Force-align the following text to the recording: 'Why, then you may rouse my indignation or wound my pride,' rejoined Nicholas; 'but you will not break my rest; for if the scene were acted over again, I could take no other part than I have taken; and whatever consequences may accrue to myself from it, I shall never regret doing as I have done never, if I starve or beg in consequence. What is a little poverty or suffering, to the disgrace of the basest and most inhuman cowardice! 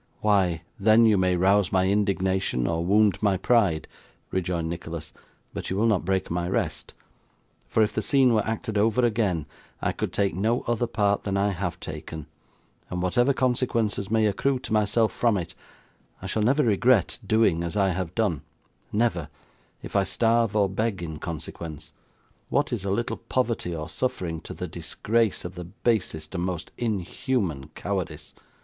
'Why, 0.21 0.63
then 0.79 1.05
you 1.05 1.15
may 1.15 1.35
rouse 1.35 1.71
my 1.71 1.87
indignation 1.87 2.65
or 2.65 2.83
wound 2.83 3.21
my 3.21 3.37
pride,' 3.37 3.87
rejoined 4.31 4.67
Nicholas; 4.67 5.13
'but 5.53 5.69
you 5.69 5.75
will 5.77 5.85
not 5.85 6.05
break 6.05 6.31
my 6.31 6.49
rest; 6.49 6.95
for 7.69 7.83
if 7.83 7.93
the 7.93 8.01
scene 8.01 8.33
were 8.33 8.43
acted 8.43 8.79
over 8.79 9.05
again, 9.05 9.45
I 9.79 9.91
could 9.91 10.11
take 10.11 10.33
no 10.33 10.61
other 10.65 10.87
part 10.87 11.23
than 11.23 11.37
I 11.37 11.49
have 11.51 11.79
taken; 11.79 12.25
and 12.89 13.03
whatever 13.03 13.31
consequences 13.31 14.09
may 14.09 14.25
accrue 14.25 14.57
to 14.61 14.73
myself 14.73 15.11
from 15.11 15.37
it, 15.37 15.53
I 16.19 16.25
shall 16.25 16.41
never 16.41 16.63
regret 16.63 17.19
doing 17.23 17.63
as 17.63 17.75
I 17.77 17.89
have 17.89 18.15
done 18.15 18.41
never, 18.91 19.29
if 19.83 19.95
I 19.95 20.03
starve 20.03 20.55
or 20.55 20.67
beg 20.67 21.03
in 21.03 21.19
consequence. 21.19 21.93
What 22.49 22.73
is 22.73 22.83
a 22.83 22.89
little 22.89 23.17
poverty 23.17 23.75
or 23.75 23.87
suffering, 23.87 24.41
to 24.41 24.55
the 24.55 24.67
disgrace 24.67 25.45
of 25.45 25.53
the 25.53 25.65
basest 25.65 26.33
and 26.33 26.43
most 26.43 26.71
inhuman 26.79 27.67
cowardice! 27.75 28.33